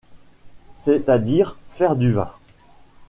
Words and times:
C'est-à-dire 0.77 1.59
faire 1.69 1.95
du 1.95 2.11
vin. 2.11 2.31